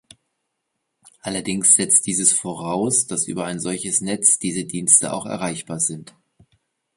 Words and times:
Allerdings 1.21 1.75
setzt 1.75 2.07
dieses 2.07 2.33
voraus, 2.33 3.05
dass 3.05 3.27
über 3.27 3.45
ein 3.45 3.59
solches 3.59 4.01
Netz 4.01 4.39
diese 4.39 4.65
Dienste 4.65 5.13
auch 5.13 5.27
erreichbar 5.27 5.79
sind. 5.79 6.15